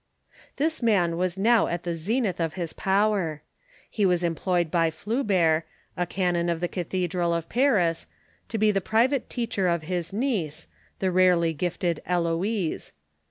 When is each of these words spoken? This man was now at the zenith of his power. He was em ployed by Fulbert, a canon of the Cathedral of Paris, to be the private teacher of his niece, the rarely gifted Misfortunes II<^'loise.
This 0.55 0.81
man 0.81 1.15
was 1.15 1.37
now 1.37 1.67
at 1.67 1.83
the 1.83 1.93
zenith 1.93 2.39
of 2.39 2.55
his 2.55 2.73
power. 2.73 3.43
He 3.87 4.03
was 4.03 4.23
em 4.23 4.33
ployed 4.33 4.71
by 4.71 4.89
Fulbert, 4.89 5.61
a 5.95 6.07
canon 6.07 6.49
of 6.49 6.59
the 6.59 6.67
Cathedral 6.67 7.31
of 7.35 7.47
Paris, 7.49 8.07
to 8.49 8.57
be 8.57 8.71
the 8.71 8.81
private 8.81 9.29
teacher 9.29 9.67
of 9.67 9.83
his 9.83 10.11
niece, 10.11 10.65
the 10.97 11.11
rarely 11.11 11.53
gifted 11.53 11.97
Misfortunes 11.97 12.27
II<^'loise. 12.27 12.91